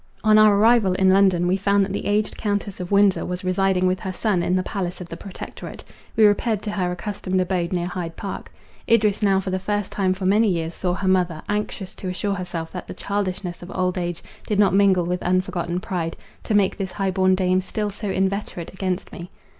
[0.23, 3.85] On our arrival in London, we found that the aged Countess of Windsor was residing
[3.85, 5.83] with her son in the palace of the Protectorate;
[6.15, 8.51] we repaired to our accustomed abode near Hyde Park.
[8.89, 12.33] Idris now for the first time for many years saw her mother, anxious to assure
[12.33, 16.75] herself that the childishness of old age did not mingle with unforgotten pride, to make
[16.77, 19.29] this high born dame still so inveterate against me.